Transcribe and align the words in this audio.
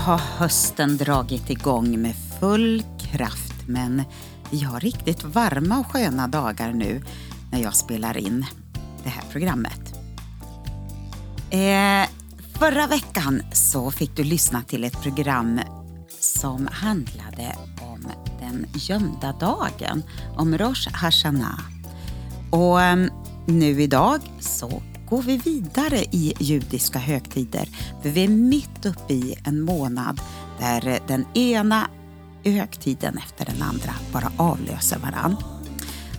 Har 0.00 0.18
hösten 0.18 0.96
dragit 0.96 1.50
igång 1.50 2.02
med 2.02 2.14
full 2.40 2.82
kraft 2.98 3.54
men 3.66 4.02
vi 4.50 4.62
har 4.62 4.80
riktigt 4.80 5.24
varma 5.24 5.78
och 5.78 5.86
sköna 5.86 6.28
dagar 6.28 6.72
nu 6.72 7.02
när 7.52 7.58
jag 7.58 7.74
spelar 7.74 8.16
in 8.16 8.46
det 9.04 9.08
här 9.08 9.22
programmet. 9.32 9.94
Eh, 11.50 12.10
förra 12.58 12.86
veckan 12.86 13.42
så 13.52 13.90
fick 13.90 14.16
du 14.16 14.24
lyssna 14.24 14.62
till 14.62 14.84
ett 14.84 15.02
program 15.02 15.60
som 16.20 16.68
handlade 16.72 17.56
om 17.80 18.06
den 18.40 18.66
gömda 18.74 19.32
dagen, 19.32 20.02
om 20.36 20.58
Rosh 20.58 20.88
Hashanah. 20.92 21.60
Och 22.50 22.82
ehm, 22.82 23.10
nu 23.46 23.82
idag 23.82 24.20
så 24.40 24.82
går 25.10 25.22
vi 25.22 25.36
vidare 25.36 25.98
i 25.98 26.34
judiska 26.38 26.98
högtider. 26.98 27.68
För 28.02 28.08
vi 28.10 28.24
är 28.24 28.28
mitt 28.28 28.86
uppe 28.86 29.12
i 29.12 29.34
en 29.44 29.60
månad 29.60 30.20
där 30.58 30.98
den 31.06 31.24
ena 31.34 31.88
högtiden 32.44 33.18
efter 33.18 33.44
den 33.44 33.62
andra 33.62 33.94
bara 34.12 34.32
avlöser 34.36 34.98
varann. 34.98 35.36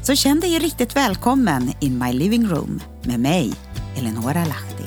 Så 0.02 0.16
känn 0.16 0.40
dig 0.40 0.59
riktigt 0.59 0.95
välkommen 0.95 1.73
in 1.80 1.98
my 1.98 2.14
living 2.14 2.48
room 2.48 2.81
med 3.04 3.20
mig, 3.20 3.54
Eleonora 3.98 4.45
Lahti. 4.45 4.86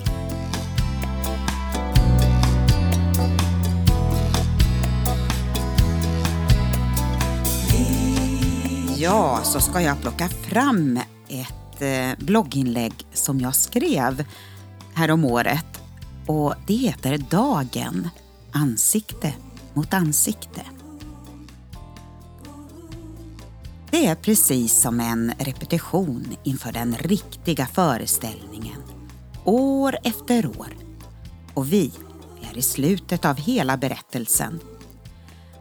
Ja, 8.97 9.41
så 9.43 9.61
ska 9.61 9.81
jag 9.81 10.01
plocka 10.01 10.29
fram 10.29 11.01
ett 11.29 11.64
ett 11.75 11.83
eh, 12.19 12.27
blogginlägg 12.27 13.07
som 13.13 13.41
jag 13.41 13.55
skrev 13.55 14.25
härom 14.95 15.25
året 15.25 15.83
och 16.27 16.55
det 16.67 16.75
heter 16.75 17.19
Dagen 17.19 18.09
ansikte 18.53 19.35
mot 19.75 19.95
ansikte. 19.95 20.63
Det 23.91 24.07
är 24.07 24.15
precis 24.15 24.81
som 24.81 25.01
en 25.01 25.33
repetition 25.39 26.37
inför 26.45 26.73
den 26.73 26.95
riktiga 26.95 27.67
föreställningen, 27.67 28.83
år 29.45 29.97
efter 30.05 30.47
år. 30.47 30.69
Och 31.55 31.73
vi 31.73 31.93
är 32.51 32.59
i 32.59 32.63
slutet 32.63 33.25
av 33.25 33.37
hela 33.37 33.77
berättelsen 33.77 34.61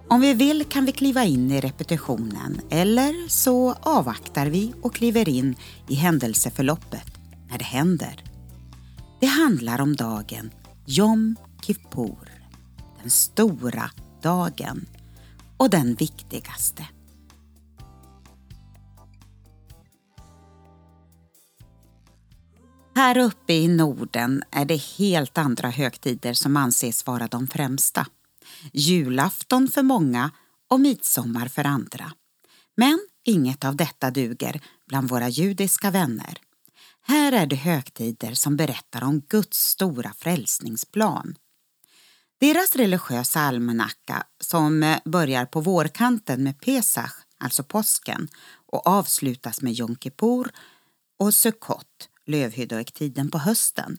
om 0.07 0.21
vi 0.21 0.33
vill 0.33 0.65
kan 0.65 0.85
vi 0.85 0.91
kliva 0.91 1.23
in 1.23 1.51
i 1.51 1.61
repetitionen 1.61 2.61
eller 2.69 3.27
så 3.29 3.73
avvaktar 3.73 4.47
vi 4.47 4.73
och 4.81 4.95
kliver 4.95 5.29
in 5.29 5.55
i 5.89 5.95
händelseförloppet 5.95 7.17
när 7.49 7.57
det 7.57 7.63
händer. 7.63 8.23
Det 9.19 9.25
handlar 9.25 9.81
om 9.81 9.95
dagen 9.95 10.51
Jom 10.85 11.35
Kippur, 11.61 12.29
den 13.01 13.09
stora 13.09 13.91
dagen 14.21 14.85
och 15.57 15.69
den 15.69 15.95
viktigaste. 15.95 16.87
Här 22.95 23.17
uppe 23.17 23.53
i 23.53 23.67
Norden 23.67 24.43
är 24.51 24.65
det 24.65 24.81
helt 24.81 25.37
andra 25.37 25.69
högtider 25.69 26.33
som 26.33 26.57
anses 26.57 27.05
vara 27.05 27.27
de 27.27 27.47
främsta 27.47 28.07
julafton 28.73 29.67
för 29.67 29.81
många 29.81 30.31
och 30.69 30.79
midsommar 30.79 31.47
för 31.47 31.63
andra. 31.63 32.11
Men 32.77 32.99
inget 33.23 33.65
av 33.65 33.75
detta 33.75 34.11
duger 34.11 34.61
bland 34.87 35.09
våra 35.09 35.29
judiska 35.29 35.91
vänner. 35.91 36.37
Här 37.01 37.31
är 37.31 37.45
det 37.45 37.55
högtider 37.55 38.33
som 38.33 38.57
berättar 38.57 39.03
om 39.03 39.19
Guds 39.19 39.57
stora 39.57 40.13
frälsningsplan. 40.17 41.35
Deras 42.39 42.75
religiösa 42.75 43.39
almanacka 43.39 44.23
som 44.39 44.83
eh, 44.83 44.97
börjar 45.05 45.45
på 45.45 45.61
vårkanten 45.61 46.43
med 46.43 46.59
Pesach, 46.59 47.13
alltså 47.37 47.63
påsken, 47.63 48.27
och 48.65 48.87
avslutas 48.87 49.61
med 49.61 49.73
Jom 49.73 49.95
Kippur 49.95 50.51
och 51.19 51.33
Sukkot 51.33 52.09
lövhyddohögtiden 52.25 53.31
på 53.31 53.37
hösten. 53.37 53.97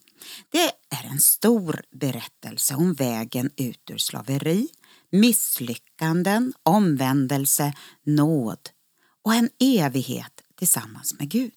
Det 0.50 0.70
är 0.90 1.04
en 1.10 1.20
stor 1.20 1.82
berättelse 1.90 2.74
om 2.74 2.94
vägen 2.94 3.50
ut 3.56 3.90
ur 3.90 3.98
slaveri, 3.98 4.68
misslyckanden, 5.12 6.52
omvändelse, 6.62 7.74
nåd 8.02 8.70
och 9.22 9.34
en 9.34 9.50
evighet 9.60 10.42
tillsammans 10.54 11.14
med 11.18 11.28
Gud. 11.28 11.52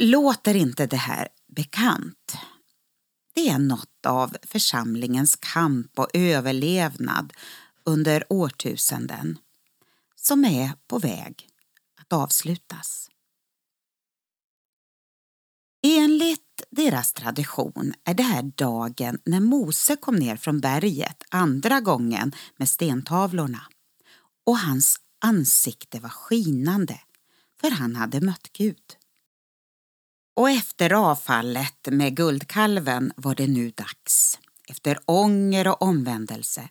Låter 0.00 0.54
inte 0.54 0.86
det 0.86 0.96
här 0.96 1.28
bekant? 1.56 2.36
Det 3.34 3.48
är 3.48 3.58
något 3.58 4.06
av 4.06 4.36
församlingens 4.42 5.36
kamp 5.36 5.98
och 5.98 6.10
överlevnad 6.14 7.32
under 7.84 8.24
årtusenden 8.28 9.38
som 10.16 10.44
är 10.44 10.72
på 10.86 10.98
väg 10.98 11.48
att 12.00 12.12
avslutas. 12.12 13.10
Enligt 15.88 16.62
deras 16.70 17.12
tradition 17.12 17.94
är 18.04 18.14
det 18.14 18.22
här 18.22 18.42
dagen 18.42 19.18
när 19.24 19.40
Mose 19.40 19.96
kom 19.96 20.16
ner 20.16 20.36
från 20.36 20.60
berget 20.60 21.22
andra 21.30 21.80
gången 21.80 22.32
med 22.56 22.68
stentavlorna 22.68 23.62
och 24.46 24.58
hans 24.58 25.00
ansikte 25.20 26.00
var 26.00 26.08
skinande 26.08 27.00
för 27.60 27.70
han 27.70 27.96
hade 27.96 28.20
mött 28.20 28.52
Gud. 28.52 28.96
Och 30.36 30.50
efter 30.50 30.92
avfallet 30.92 31.88
med 31.90 32.16
guldkalven 32.16 33.12
var 33.16 33.34
det 33.34 33.46
nu 33.46 33.70
dags, 33.70 34.38
efter 34.68 34.98
ånger 35.04 35.68
och 35.68 35.82
omvändelse, 35.82 36.68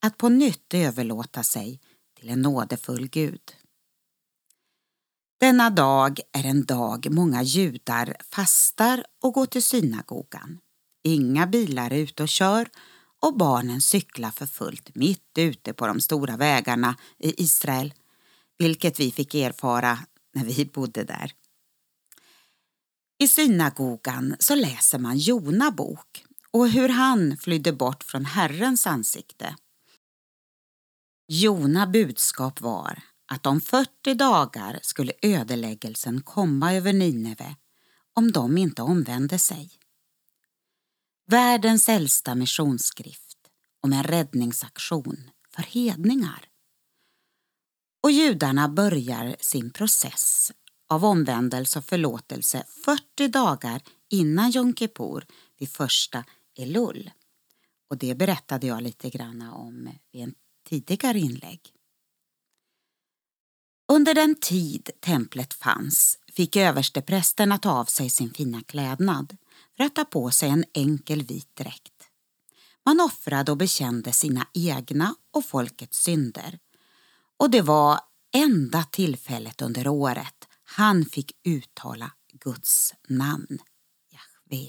att 0.00 0.16
på 0.16 0.28
nytt 0.28 0.74
överlåta 0.74 1.42
sig 1.42 1.80
till 2.18 2.30
en 2.30 2.42
nådefull 2.42 3.08
Gud. 3.08 3.56
Denna 5.40 5.70
dag 5.70 6.20
är 6.32 6.46
en 6.46 6.64
dag 6.64 7.06
många 7.10 7.42
judar 7.42 8.16
fastar 8.30 9.04
och 9.22 9.34
går 9.34 9.46
till 9.46 9.62
synagogan. 9.62 10.58
Inga 11.04 11.46
bilar 11.46 11.90
är 11.90 11.98
ute 11.98 12.22
och 12.22 12.28
kör 12.28 12.68
och 13.22 13.36
barnen 13.36 13.80
cyklar 13.80 14.30
för 14.30 14.46
fullt 14.46 14.94
mitt 14.94 15.38
ute 15.38 15.72
på 15.72 15.86
de 15.86 16.00
stora 16.00 16.36
vägarna 16.36 16.96
i 17.18 17.42
Israel, 17.42 17.94
vilket 18.58 19.00
vi 19.00 19.10
fick 19.10 19.34
erfara 19.34 19.98
när 20.34 20.44
vi 20.44 20.64
bodde 20.64 21.04
där. 21.04 21.32
I 23.18 23.28
synagogan 23.28 24.36
så 24.38 24.54
läser 24.54 24.98
man 24.98 25.18
Jona 25.18 25.70
bok 25.70 26.24
och 26.50 26.68
hur 26.68 26.88
han 26.88 27.36
flydde 27.36 27.72
bort 27.72 28.04
från 28.04 28.24
Herrens 28.24 28.86
ansikte. 28.86 29.56
Jona 31.28 31.86
budskap 31.86 32.60
var 32.60 33.02
att 33.34 33.46
om 33.46 33.60
40 33.60 34.14
dagar 34.14 34.78
skulle 34.82 35.12
ödeläggelsen 35.22 36.22
komma 36.22 36.74
över 36.74 36.92
Nineve 36.92 37.56
om 38.14 38.32
de 38.32 38.58
inte 38.58 38.82
omvände 38.82 39.38
sig. 39.38 39.70
Världens 41.26 41.88
äldsta 41.88 42.34
missionsskrift 42.34 43.38
om 43.80 43.92
en 43.92 44.02
räddningsaktion 44.02 45.30
för 45.54 45.62
hedningar. 45.62 46.48
Och 48.02 48.10
judarna 48.10 48.68
börjar 48.68 49.36
sin 49.40 49.70
process 49.70 50.52
av 50.88 51.04
omvändelse 51.04 51.78
och 51.78 51.84
förlåtelse 51.84 52.64
40 52.84 53.28
dagar 53.28 53.82
innan 54.08 54.50
Jom 54.50 54.74
Kippur 54.74 55.26
vid 55.58 55.68
första 55.68 56.24
Elul. 56.58 57.10
Och 57.90 57.98
det 57.98 58.14
berättade 58.14 58.66
jag 58.66 58.82
lite 58.82 59.10
grann 59.10 59.42
om 59.42 59.88
i 60.12 60.20
en 60.20 60.34
tidigare 60.68 61.18
inlägg. 61.18 61.79
Under 63.92 64.14
den 64.14 64.34
tid 64.34 64.90
templet 65.00 65.54
fanns 65.54 66.18
fick 66.32 66.56
översteprästerna 66.56 67.58
ta 67.58 67.70
av 67.70 67.84
sig 67.84 68.10
sin 68.10 68.30
fina 68.30 68.62
klädnad 68.62 69.36
för 69.76 69.84
att 69.84 69.94
ta 69.94 70.04
på 70.04 70.30
sig 70.30 70.48
en 70.48 70.64
enkel 70.74 71.22
vit 71.22 71.56
dräkt. 71.56 71.92
Man 72.86 73.00
offrade 73.00 73.50
och 73.50 73.56
bekände 73.56 74.12
sina 74.12 74.46
egna 74.54 75.14
och 75.30 75.44
folkets 75.44 76.02
synder. 76.02 76.58
Och 77.36 77.50
det 77.50 77.62
var 77.62 78.00
enda 78.34 78.84
tillfället 78.84 79.62
under 79.62 79.88
året 79.88 80.48
han 80.64 81.04
fick 81.04 81.32
uttala 81.44 82.12
Guds 82.32 82.94
namn, 83.08 83.58
Jahve. 84.10 84.66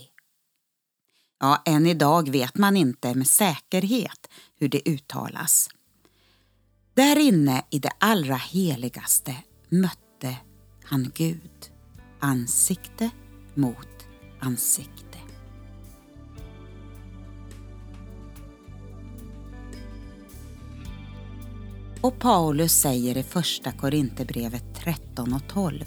Ja, 1.40 1.62
än 1.66 1.86
idag 1.86 2.30
vet 2.30 2.58
man 2.58 2.78
inte 2.78 3.16
med 3.16 3.28
säkerhet 3.28 4.28
hur 4.56 4.70
det 4.70 4.90
uttalas. 4.90 5.70
Där 7.02 7.20
inne 7.20 7.64
i 7.70 7.80
det 7.80 7.92
allra 8.00 8.36
heligaste 8.36 9.36
mötte 9.70 10.38
han 10.84 11.12
Gud 11.16 11.72
ansikte 12.20 13.10
mot 13.56 14.08
ansikte. 14.40 15.18
Och 22.02 22.20
Paulus 22.20 22.74
säger 22.74 23.18
i 23.18 23.24
Första 23.24 23.72
Korinthierbrevet 23.72 24.76
13 24.76 25.34
och 25.34 25.48
12. 25.48 25.86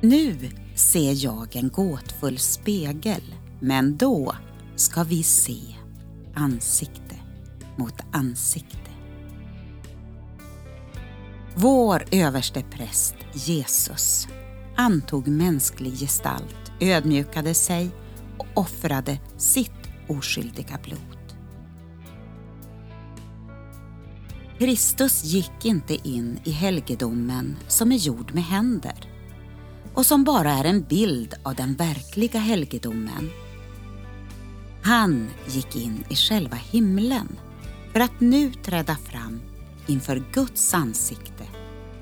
Nu 0.00 0.50
ser 0.74 1.24
jag 1.24 1.56
en 1.56 1.68
gåtfull 1.68 2.38
spegel, 2.38 3.34
men 3.60 3.96
då 3.96 4.36
ska 4.76 5.04
vi 5.04 5.22
se 5.22 5.60
ansikte 6.34 7.16
mot 7.76 8.00
ansikte. 8.12 8.83
Vår 11.56 12.04
överste 12.10 12.64
präst 12.70 13.14
Jesus 13.32 14.28
antog 14.76 15.28
mänsklig 15.28 15.98
gestalt, 15.98 16.72
ödmjukade 16.80 17.54
sig 17.54 17.90
och 18.38 18.46
offrade 18.54 19.18
sitt 19.36 19.70
oskyldiga 20.08 20.78
blod. 20.84 21.34
Kristus 24.58 25.24
gick 25.24 25.64
inte 25.64 26.08
in 26.08 26.40
i 26.44 26.50
helgedomen 26.50 27.56
som 27.68 27.92
är 27.92 27.96
gjord 27.96 28.34
med 28.34 28.44
händer 28.44 29.10
och 29.94 30.06
som 30.06 30.24
bara 30.24 30.52
är 30.52 30.64
en 30.64 30.82
bild 30.82 31.34
av 31.42 31.54
den 31.54 31.74
verkliga 31.74 32.38
helgedomen. 32.38 33.30
Han 34.82 35.28
gick 35.46 35.76
in 35.76 36.04
i 36.10 36.14
själva 36.14 36.56
himlen 36.56 37.28
för 37.92 38.00
att 38.00 38.20
nu 38.20 38.52
träda 38.52 38.96
fram 38.96 39.40
inför 39.86 40.24
Guds 40.32 40.74
ansikte 40.74 41.44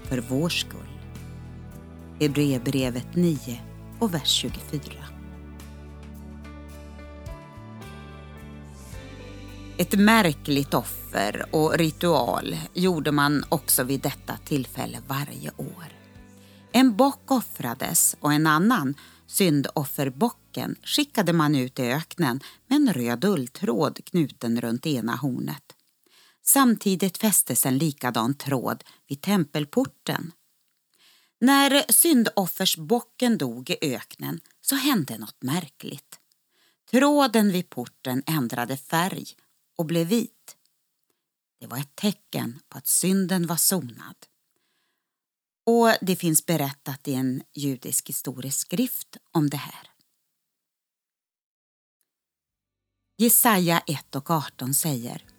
för 0.05 0.19
vår 0.29 0.49
skull. 0.49 0.79
Hebreerbrevet 2.21 3.15
9 3.15 3.61
och 3.99 4.15
vers 4.15 4.29
24. 4.29 4.83
Ett 9.77 9.99
märkligt 9.99 10.75
offer 10.75 11.47
och 11.51 11.79
ritual 11.79 12.57
gjorde 12.75 13.13
man 13.13 13.45
också 13.49 13.85
vid 13.85 14.01
detta 14.01 14.37
tillfälle 14.45 14.99
varje 15.09 15.51
år. 15.57 15.87
En 16.73 16.97
bock 16.97 17.31
offrades 17.31 18.17
och 18.21 18.33
en 18.33 18.47
annan, 18.47 18.95
syndofferbocken, 19.27 20.77
skickade 20.83 21.33
man 21.33 21.55
ut 21.55 21.79
i 21.79 21.83
öknen 21.83 22.41
med 22.69 22.77
en 22.77 22.93
röd 22.93 23.25
ulltråd 23.25 24.05
knuten 24.05 24.61
runt 24.61 24.87
ena 24.87 25.17
hornet. 25.17 25.63
Samtidigt 26.43 27.19
fästes 27.19 27.67
en 27.67 27.79
likadan 27.79 28.35
tråd 28.35 28.85
vid 29.07 29.23
tempelporten. 29.23 30.33
När 31.41 31.93
syndoffersbocken 31.93 33.39
dog 33.39 33.71
i 33.71 33.77
öknen 33.83 34.41
så 34.61 34.75
hände 34.75 35.19
något 35.19 35.43
märkligt. 35.43 36.19
Tråden 36.91 37.53
vid 37.53 37.71
porten 37.71 38.23
ändrade 38.27 38.77
färg 38.77 39.27
och 39.77 39.87
blev 39.87 40.07
vit. 40.07 40.57
Det 41.61 41.67
var 41.67 41.79
ett 41.79 41.97
tecken 41.97 42.61
på 42.69 42.79
att 42.79 42.87
synden 42.87 43.47
var 43.47 43.57
sonad. 43.57 44.17
Och 45.67 45.89
det 46.01 46.17
finns 46.17 46.47
berättat 46.47 47.09
i 47.09 47.15
en 47.15 47.43
judisk 47.55 48.09
historisk 48.09 48.61
skrift 48.61 49.17
om 49.31 49.51
det 49.51 49.57
här. 49.57 49.91
Jesaja 53.17 53.83
1 53.87 54.15
och 54.15 54.31
18 54.31 54.75
säger 54.75 55.32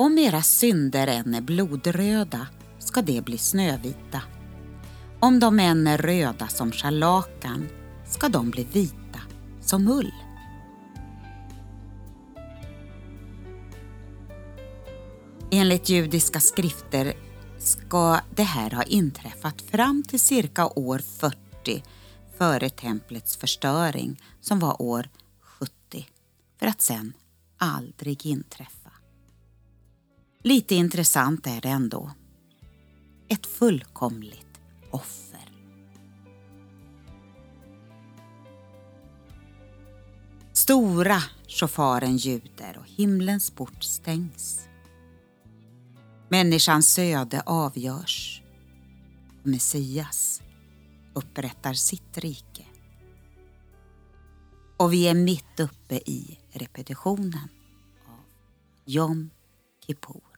om 0.00 0.18
era 0.18 0.42
synder 0.42 1.06
än 1.06 1.34
är 1.34 1.40
blodröda 1.40 2.46
ska 2.78 3.02
de 3.02 3.20
bli 3.20 3.38
snövita. 3.38 4.22
Om 5.20 5.40
de 5.40 5.60
än 5.60 5.86
är 5.86 5.98
röda 5.98 6.48
som 6.48 6.72
scharlakan 6.72 7.68
ska 8.06 8.28
de 8.28 8.50
bli 8.50 8.64
vita 8.72 9.20
som 9.60 9.88
ull. 9.88 10.12
Enligt 15.50 15.88
judiska 15.88 16.40
skrifter 16.40 17.14
ska 17.58 18.20
det 18.34 18.42
här 18.42 18.70
ha 18.70 18.82
inträffat 18.82 19.62
fram 19.62 20.02
till 20.02 20.20
cirka 20.20 20.66
år 20.66 20.98
40 20.98 21.84
före 22.38 22.70
templets 22.70 23.36
förstöring 23.36 24.22
som 24.40 24.58
var 24.58 24.82
år 24.82 25.08
70 25.40 26.06
för 26.58 26.66
att 26.66 26.80
sen 26.80 27.12
aldrig 27.58 28.26
inträffa. 28.26 28.79
Lite 30.42 30.74
intressant 30.74 31.46
är 31.46 31.60
det 31.60 31.68
ändå. 31.68 32.10
Ett 33.28 33.46
fullkomligt 33.46 34.60
offer. 34.90 35.52
Stora 40.52 41.22
chauffören 41.48 42.16
ljuder 42.16 42.78
och 42.78 42.86
himlens 42.86 43.50
port 43.50 43.84
stängs. 43.84 44.68
Människans 46.28 46.98
öde 46.98 47.42
avgörs 47.46 48.42
Messias 49.42 50.42
upprättar 51.14 51.74
sitt 51.74 52.18
rike. 52.18 52.66
Och 54.76 54.92
vi 54.92 55.08
är 55.08 55.14
mitt 55.14 55.60
uppe 55.60 55.94
i 55.94 56.38
repetitionen 56.52 57.48
av 58.08 58.24
Jom 58.84 59.30
Kippur. 59.86 60.29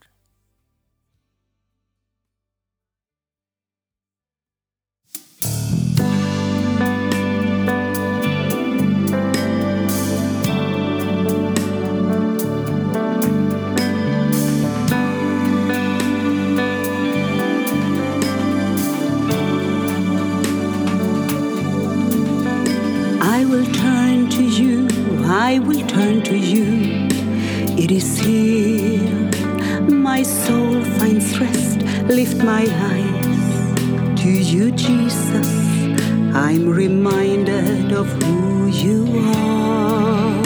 Who 38.13 38.67
you 38.67 38.99
are. 39.37 40.43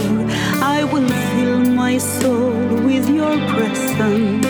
I 0.76 0.84
will 0.92 1.08
fill 1.32 1.60
my 1.82 1.99
soul 1.99 2.52
with 2.88 3.08
your 3.08 3.37
presence. 3.52 4.46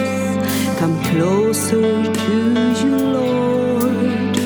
Come 0.78 0.96
closer 1.10 1.88
to 2.22 2.34
you, 2.80 2.96
Lord. 3.18 4.36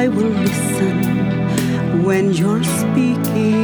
I 0.00 0.08
will 0.08 0.34
listen 0.48 0.98
when 2.04 2.32
you're 2.32 2.64
speaking 2.80 3.63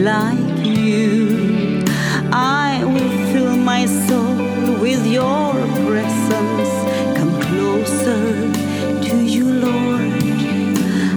like 0.00 0.64
you. 0.64 1.84
I 2.32 2.82
will 2.84 3.32
fill 3.32 3.56
my 3.56 3.84
soul 3.84 4.34
with 4.80 5.06
your 5.06 5.52
presence. 5.86 6.72
Come 7.18 7.38
closer 7.42 8.22
to 9.06 9.16
you, 9.34 9.44
Lord. 9.44 10.12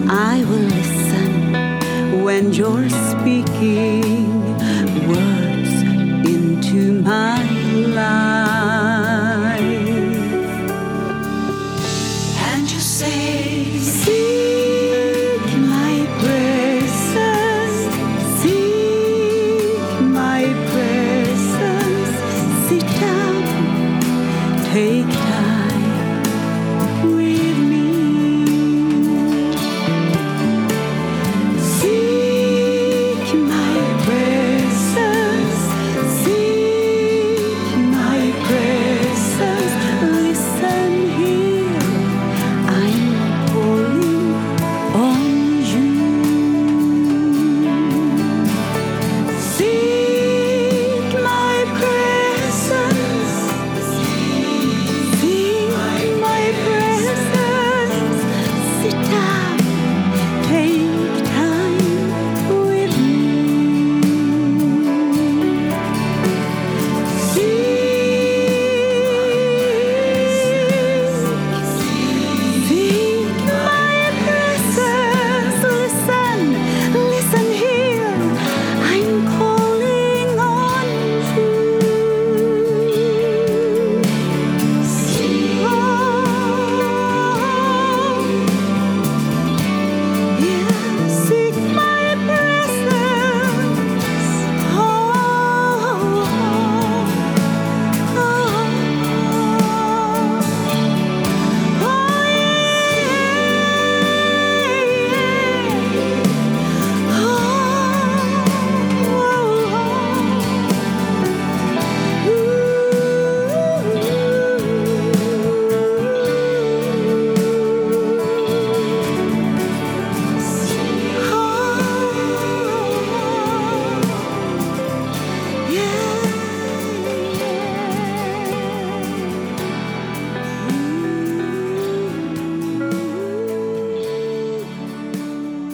I 0.09 0.43
will 0.49 0.67
listen 0.79 2.23
when 2.23 2.51
you're 2.51 2.89
speaking 2.89 4.12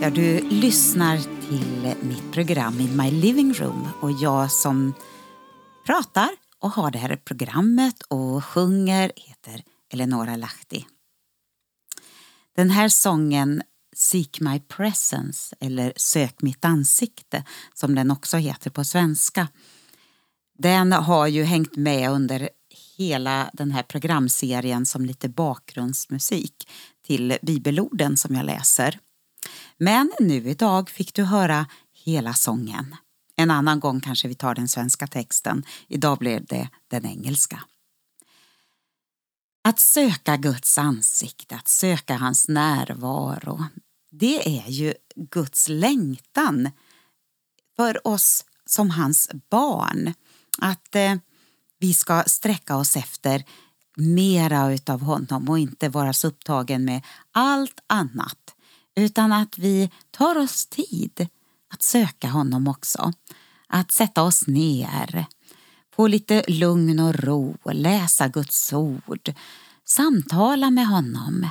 där 0.09 0.15
du 0.15 0.49
lyssnar 0.49 1.17
till 1.17 1.95
mitt 2.01 2.31
program 2.31 2.79
In 2.79 2.97
My 2.97 3.11
Living 3.11 3.53
Room 3.53 3.87
och 4.01 4.11
jag 4.11 4.51
som 4.51 4.93
pratar 5.85 6.29
och 6.59 6.71
har 6.71 6.91
det 6.91 6.97
här 6.97 7.15
programmet 7.15 8.01
och 8.01 8.45
sjunger 8.45 9.11
heter 9.15 9.63
Eleonora 9.93 10.35
Lahti. 10.35 10.85
Den 12.55 12.69
här 12.69 12.89
sången 12.89 13.61
Seek 13.95 14.39
My 14.39 14.59
Presence 14.59 15.55
eller 15.59 15.93
Sök 15.95 16.41
mitt 16.41 16.65
ansikte 16.65 17.43
som 17.73 17.95
den 17.95 18.11
också 18.11 18.37
heter 18.37 18.69
på 18.69 18.83
svenska. 18.83 19.47
Den 20.57 20.91
har 20.91 21.27
ju 21.27 21.43
hängt 21.43 21.75
med 21.75 22.11
under 22.11 22.49
hela 22.97 23.49
den 23.53 23.71
här 23.71 23.83
programserien 23.83 24.85
som 24.85 25.05
lite 25.05 25.29
bakgrundsmusik 25.29 26.69
till 27.07 27.37
bibelorden 27.41 28.17
som 28.17 28.35
jag 28.35 28.45
läser. 28.45 28.99
Men 29.79 30.12
nu 30.19 30.50
idag 30.50 30.89
fick 30.89 31.13
du 31.13 31.24
höra 31.24 31.67
hela 32.05 32.33
sången. 32.33 32.95
En 33.36 33.51
annan 33.51 33.79
gång 33.79 34.01
kanske 34.01 34.27
vi 34.27 34.36
tar 34.36 34.55
den 34.55 34.67
svenska 34.67 35.07
texten. 35.07 35.63
Idag 35.88 36.17
blev 36.17 36.45
det 36.45 36.69
den 36.88 37.05
engelska. 37.05 37.63
Att 39.63 39.79
söka 39.79 40.38
Guds 40.38 40.77
ansikte, 40.77 41.55
att 41.55 41.67
söka 41.67 42.15
hans 42.15 42.48
närvaro, 42.48 43.65
det 44.12 44.59
är 44.59 44.69
ju 44.69 44.93
Guds 45.15 45.69
längtan 45.69 46.71
för 47.75 48.07
oss 48.07 48.45
som 48.65 48.89
hans 48.89 49.29
barn. 49.50 50.13
Att 50.57 50.95
eh, 50.95 51.15
vi 51.79 51.93
ska 51.93 52.24
sträcka 52.27 52.75
oss 52.75 52.95
efter 52.95 53.43
mera 53.95 54.74
utav 54.74 55.01
honom 55.01 55.50
och 55.50 55.59
inte 55.59 55.89
vara 55.89 56.13
så 56.13 56.27
upptagen 56.27 56.86
med 56.86 57.01
allt 57.31 57.79
annat 57.88 58.55
utan 58.99 59.31
att 59.31 59.57
vi 59.57 59.91
tar 60.11 60.37
oss 60.37 60.65
tid 60.65 61.27
att 61.73 61.81
söka 61.81 62.27
honom 62.27 62.67
också. 62.67 63.13
Att 63.67 63.91
sätta 63.91 64.23
oss 64.23 64.47
ner, 64.47 65.25
få 65.95 66.07
lite 66.07 66.43
lugn 66.47 66.99
och 66.99 67.15
ro, 67.15 67.57
läsa 67.63 68.27
Guds 68.27 68.73
ord, 68.73 69.33
samtala 69.85 70.69
med 70.69 70.87
honom 70.87 71.49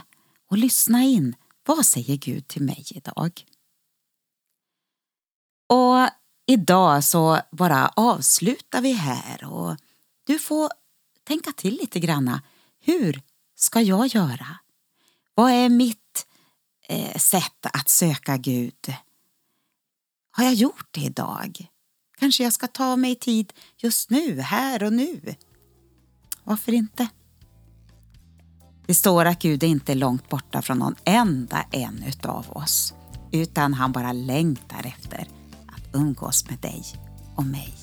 och 0.51 0.59
lyssna 0.59 1.03
in. 1.03 1.35
Vad 1.67 1.87
säger 1.87 2.17
Gud 2.17 2.49
till 2.49 2.63
mig 2.63 2.85
idag? 2.91 3.45
Och 5.69 6.09
idag 6.47 7.05
så 7.05 7.41
bara 7.51 7.89
avslutar 7.89 8.81
vi 8.81 8.93
här 8.93 9.45
och 9.45 9.77
du 10.27 10.39
får 10.39 10.71
tänka 11.25 11.53
till 11.53 11.75
lite 11.75 12.01
granna. 12.01 12.43
Hur 12.81 13.23
ska 13.55 13.81
jag 13.81 14.07
göra? 14.07 14.59
Vad 15.35 15.51
är 15.51 15.69
mitt 15.69 16.08
eh, 16.89 17.19
sätt 17.19 17.67
att 17.73 17.89
söka 17.89 18.37
Gud? 18.37 18.95
Har 20.31 20.45
jag 20.45 20.55
gjort 20.55 20.89
det 20.91 21.01
idag? 21.01 21.67
Kanske 22.19 22.43
jag 22.43 22.53
ska 22.53 22.67
ta 22.67 22.97
mig 22.97 23.15
tid 23.15 23.53
just 23.77 24.11
nu, 24.11 24.41
här 24.41 24.83
och 24.83 24.93
nu. 24.93 25.35
Varför 26.45 26.73
inte? 26.73 27.09
Det 28.87 28.95
står 28.95 29.25
att 29.25 29.43
Gud 29.43 29.63
är 29.63 29.67
inte 29.67 29.95
långt 29.95 30.29
borta 30.29 30.63
från 30.63 30.79
någon 30.79 30.95
enda 31.05 31.65
en 31.71 32.05
utav 32.07 32.47
oss, 32.51 32.95
utan 33.33 33.75
han 33.75 33.93
bara 33.93 34.13
längtar 34.13 34.87
efter 34.87 35.29
att 35.67 35.95
umgås 35.95 36.51
med 36.51 36.59
dig 36.59 36.85
och 37.37 37.45
mig. 37.45 37.75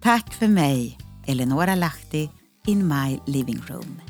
Tack 0.00 0.34
för 0.34 0.48
mig, 0.48 0.98
Eleonora 1.26 1.74
Lahti, 1.74 2.30
in 2.66 2.88
my 2.88 3.18
living 3.26 3.62
room. 3.68 4.09